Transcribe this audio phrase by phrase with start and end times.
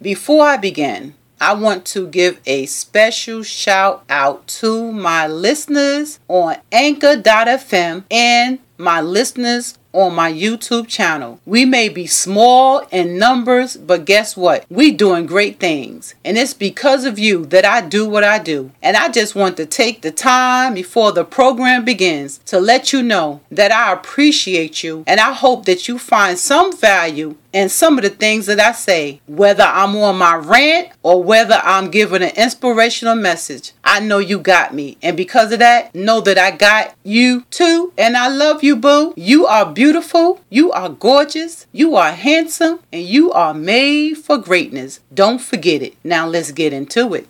[0.00, 6.56] Before I begin, I want to give a special shout out to my listeners on
[6.70, 11.40] Anchor.fm and my listeners on my YouTube channel.
[11.44, 14.64] We may be small in numbers, but guess what?
[14.70, 16.14] We doing great things.
[16.24, 18.70] And it's because of you that I do what I do.
[18.82, 23.02] And I just want to take the time before the program begins to let you
[23.02, 27.98] know that I appreciate you and I hope that you find some value in some
[27.98, 32.22] of the things that I say, whether I'm on my rant or whether I'm giving
[32.22, 33.72] an inspirational message.
[33.82, 34.96] I know you got me.
[35.02, 37.92] And because of that, know that I got you too.
[37.98, 39.12] And I love you, boo.
[39.16, 40.40] You are beautiful.
[40.50, 41.66] You are gorgeous.
[41.72, 42.78] You are handsome.
[42.92, 45.00] And you are made for greatness.
[45.12, 45.96] Don't forget it.
[46.04, 47.26] Now let's get into it.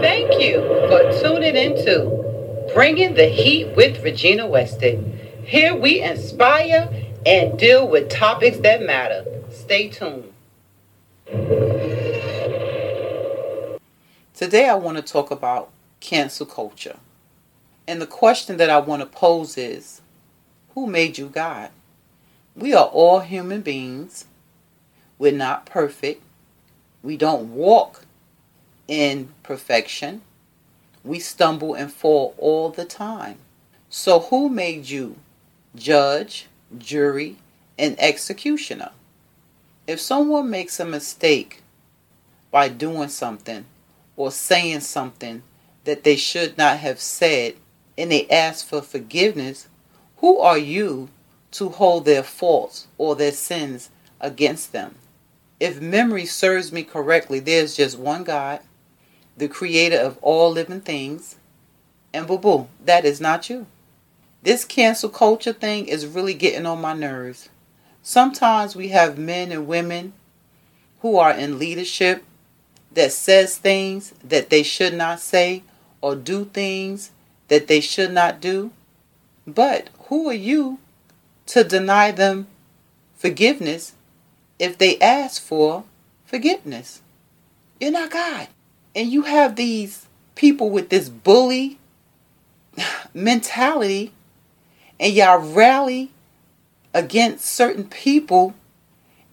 [0.00, 5.27] Thank you for tuning into Bringing the Heat with Regina Weston.
[5.48, 6.90] Here we inspire
[7.24, 9.24] and deal with topics that matter.
[9.50, 10.34] Stay tuned.
[14.34, 16.98] Today, I want to talk about cancel culture.
[17.86, 20.02] And the question that I want to pose is
[20.74, 21.70] Who made you God?
[22.54, 24.26] We are all human beings.
[25.18, 26.22] We're not perfect.
[27.02, 28.04] We don't walk
[28.86, 30.20] in perfection.
[31.02, 33.38] We stumble and fall all the time.
[33.88, 35.16] So, who made you
[35.74, 37.36] judge, jury,
[37.78, 38.90] and executioner?
[39.86, 41.62] If someone makes a mistake
[42.50, 43.64] by doing something,
[44.18, 45.42] or saying something
[45.84, 47.54] that they should not have said
[47.96, 49.68] and they ask for forgiveness,
[50.18, 51.08] who are you
[51.52, 53.88] to hold their faults or their sins
[54.20, 54.96] against them?
[55.60, 58.60] If memory serves me correctly, there's just one God,
[59.36, 61.36] the creator of all living things,
[62.12, 63.66] and boo boo, that is not you.
[64.42, 67.48] This cancel culture thing is really getting on my nerves.
[68.02, 70.12] Sometimes we have men and women
[71.00, 72.24] who are in leadership
[72.92, 75.62] that says things that they should not say
[76.00, 77.10] or do things
[77.48, 78.70] that they should not do.
[79.46, 80.78] But who are you
[81.46, 82.46] to deny them
[83.16, 83.94] forgiveness
[84.58, 85.84] if they ask for
[86.24, 87.02] forgiveness?
[87.80, 88.48] You're not God.
[88.94, 91.78] And you have these people with this bully
[93.14, 94.12] mentality,
[95.00, 96.10] and y'all rally
[96.94, 98.54] against certain people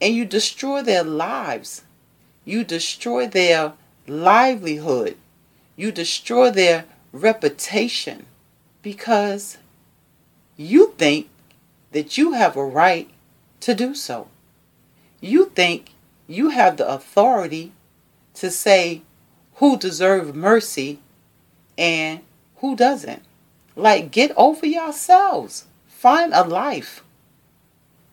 [0.01, 1.83] and you destroy their lives
[2.45, 3.73] you destroy their
[4.07, 5.17] livelihood.
[5.75, 8.27] You destroy their reputation
[8.83, 9.57] because
[10.55, 11.27] you think
[11.91, 13.09] that you have a right
[13.61, 14.27] to do so.
[15.19, 15.89] You think
[16.27, 17.71] you have the authority
[18.35, 19.01] to say
[19.55, 20.99] who deserves mercy
[21.77, 22.19] and
[22.57, 23.23] who doesn't.
[23.75, 25.65] Like, get over yourselves.
[25.87, 27.03] Find a life.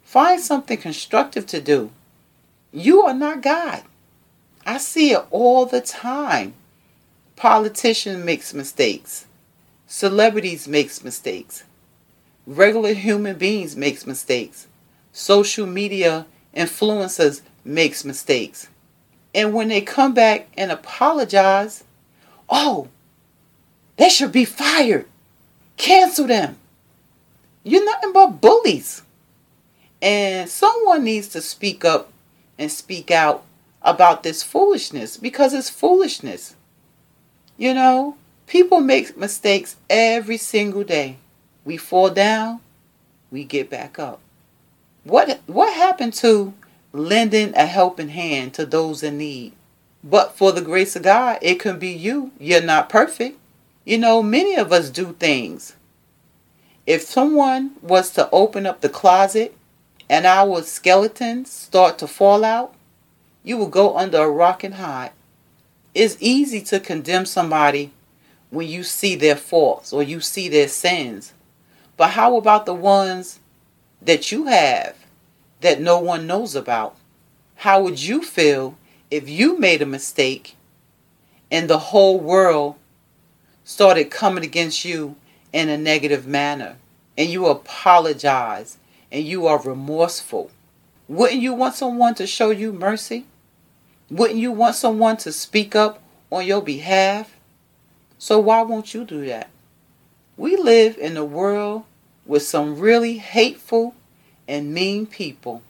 [0.02, 1.90] Find something constructive to do.
[2.72, 3.82] You are not God.
[4.66, 6.54] I see it all the time.
[7.36, 9.26] Politicians makes mistakes.
[9.86, 11.64] Celebrities makes mistakes.
[12.46, 14.66] Regular human beings makes mistakes.
[15.12, 18.68] Social media influencers makes mistakes.
[19.34, 21.84] And when they come back and apologize,
[22.48, 22.88] oh,
[23.96, 25.06] they should be fired.
[25.82, 26.58] Cancel them.
[27.64, 29.02] You're nothing but bullies.
[30.00, 32.12] And someone needs to speak up
[32.56, 33.44] and speak out
[33.82, 36.54] about this foolishness because it's foolishness.
[37.56, 38.16] You know,
[38.46, 41.16] people make mistakes every single day.
[41.64, 42.60] We fall down,
[43.32, 44.20] we get back up.
[45.02, 46.54] What what happened to
[46.92, 49.52] lending a helping hand to those in need?
[50.04, 52.30] But for the grace of God, it can be you.
[52.38, 53.36] You're not perfect.
[53.84, 55.74] You know, many of us do things.
[56.86, 59.56] If someone was to open up the closet
[60.08, 62.74] and our skeletons start to fall out,
[63.42, 65.10] you will go under a rock and hide.
[65.94, 67.90] It's easy to condemn somebody
[68.50, 71.32] when you see their faults or you see their sins.
[71.96, 73.40] But how about the ones
[74.00, 74.96] that you have
[75.60, 76.96] that no one knows about?
[77.56, 78.76] How would you feel
[79.10, 80.56] if you made a mistake
[81.50, 82.76] and the whole world
[83.64, 85.16] started coming against you
[85.52, 86.76] in a negative manner
[87.16, 88.78] and you apologize
[89.10, 90.50] and you are remorseful?
[91.08, 93.26] Wouldn't you want someone to show you mercy?
[94.10, 97.36] Wouldn't you want someone to speak up on your behalf?
[98.18, 99.50] So why won't you do that?
[100.36, 101.84] We live in a world
[102.24, 103.94] with some really hateful
[104.48, 105.62] and mean people.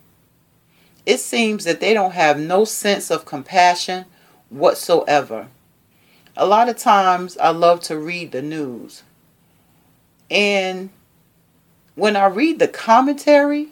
[1.05, 4.05] It seems that they don't have no sense of compassion
[4.51, 5.49] whatsoever.
[6.37, 9.03] A lot of times I love to read the news.
[10.31, 10.91] And
[11.95, 13.69] when I read the commentary,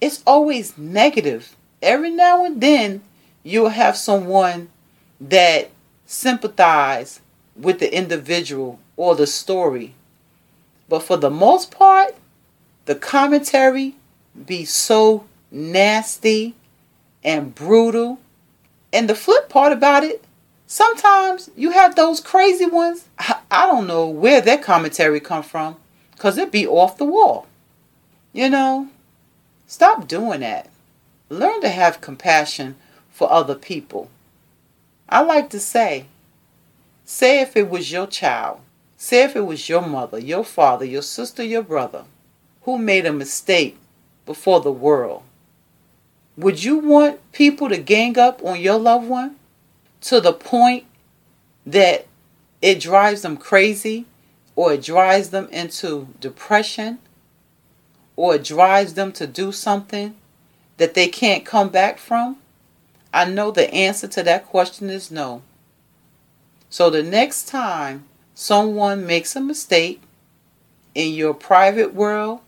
[0.00, 1.56] it's always negative.
[1.80, 3.00] Every now and then,
[3.42, 4.68] you'll have someone
[5.20, 5.70] that
[6.06, 7.20] sympathize
[7.56, 9.94] with the individual or the story.
[10.88, 12.14] But for the most part,
[12.84, 13.94] the commentary
[14.46, 16.54] be so nasty
[17.24, 18.18] and brutal.
[18.92, 20.24] And the flip part about it,
[20.68, 23.06] sometimes you have those crazy ones.
[23.50, 25.76] I don't know where their commentary come from
[26.12, 27.48] because it be off the wall.
[28.32, 28.88] You know,
[29.66, 30.68] stop doing that.
[31.28, 32.76] Learn to have compassion
[33.10, 34.10] for other people.
[35.08, 36.04] I like to say,
[37.04, 38.60] say if it was your child,
[38.96, 42.04] say if it was your mother, your father, your sister, your brother,
[42.62, 43.78] who made a mistake
[44.26, 45.22] before the world.
[46.36, 49.37] Would you want people to gang up on your loved one
[50.02, 50.84] to the point
[51.66, 52.06] that
[52.62, 54.06] it drives them crazy
[54.56, 56.98] or it drives them into depression
[58.16, 60.16] or it drives them to do something
[60.76, 62.36] that they can't come back from?
[63.12, 65.42] I know the answer to that question is no.
[66.70, 68.04] So the next time
[68.34, 70.02] someone makes a mistake
[70.94, 72.40] in your private world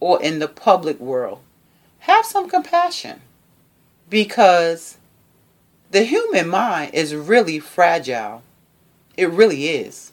[0.00, 1.38] or in the public world,
[2.00, 3.20] have some compassion
[4.10, 4.98] because
[5.92, 8.42] the human mind is really fragile.
[9.14, 10.12] It really is.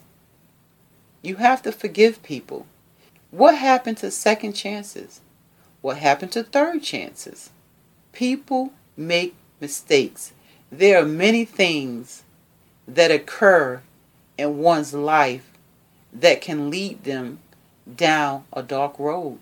[1.22, 2.66] You have to forgive people.
[3.30, 5.22] What happened to second chances?
[5.80, 7.48] What happened to third chances?
[8.12, 10.32] People make mistakes.
[10.70, 12.24] There are many things
[12.86, 13.80] that occur
[14.36, 15.50] in one's life
[16.12, 17.38] that can lead them
[17.96, 19.38] down a dark road.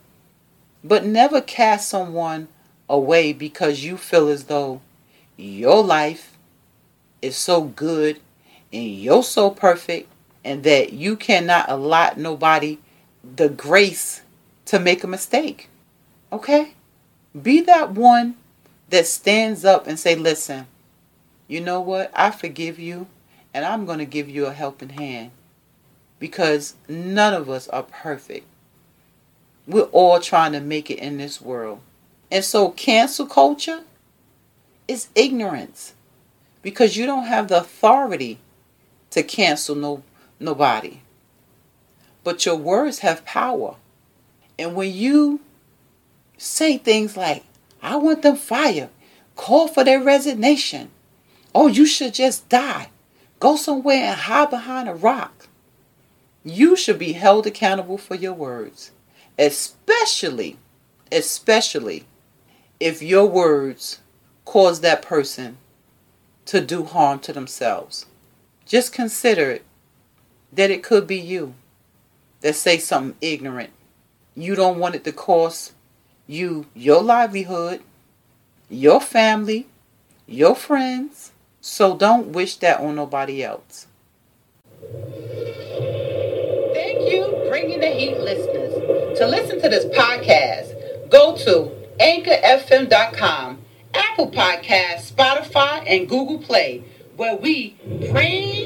[0.84, 2.46] But never cast someone
[2.88, 4.81] away because you feel as though
[5.38, 6.37] your life
[7.23, 8.20] is so good
[8.73, 10.11] and you're so perfect
[10.44, 12.79] and that you cannot allot nobody
[13.37, 14.23] the grace
[14.67, 15.69] to make a mistake.
[16.32, 16.75] Okay?
[17.40, 18.35] Be that one
[18.90, 20.67] that stands up and say, listen,
[21.46, 22.11] you know what?
[22.14, 23.06] I forgive you
[23.55, 25.31] and I'm going to give you a helping hand
[26.19, 28.46] because none of us are perfect.
[29.67, 31.81] We're all trying to make it in this world.
[32.31, 33.82] And so cancel culture
[34.88, 35.94] is ignorance
[36.62, 38.38] because you don't have the authority
[39.11, 40.02] to cancel no
[40.40, 41.00] nobody.
[42.25, 43.76] But your words have power.
[44.58, 45.40] And when you
[46.37, 47.44] say things like,
[47.82, 48.90] I want them fired,
[49.37, 50.91] call for their resignation,
[51.55, 52.91] oh, you should just die,
[53.41, 55.49] go somewhere and hide behind a rock,
[56.44, 58.91] you should be held accountable for your words.
[59.38, 60.58] Especially,
[61.12, 62.05] especially
[62.81, 64.00] if your words
[64.49, 65.59] cause that person
[66.47, 68.06] to do harm to themselves.
[68.65, 69.62] Just consider it
[70.50, 71.53] that it could be you
[72.41, 73.69] that say something ignorant.
[74.35, 75.75] You don't want it to cost
[76.27, 77.83] you your livelihood,
[78.71, 79.67] your family,
[80.27, 81.33] your friends.
[81.61, 83.87] So don't wish that on nobody else.
[86.73, 89.19] Thank you, Bringing the Heat listeners.
[89.19, 91.71] To listen to this podcast, go to
[92.01, 93.57] anchorfm.com,
[94.38, 96.82] Apple Podcasts, Spotify, and Google Play,
[97.17, 97.76] where we
[98.11, 98.57] bring